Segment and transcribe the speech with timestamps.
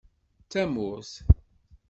[0.45, 1.11] D tamurt.